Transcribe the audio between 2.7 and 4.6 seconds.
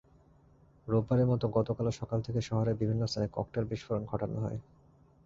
বিভিন্ন স্থানে ককটেল বিস্ফোরণ ঘটানো হয়।